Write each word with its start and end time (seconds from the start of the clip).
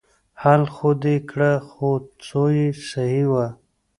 حل 0.41 0.63
خو 0.73 0.89
دې 1.03 1.15
کړه 1.29 1.51
خو 1.69 1.89
څو 2.25 2.43
يې 2.57 2.67
صيي 2.89 3.23
وه. 3.31 3.47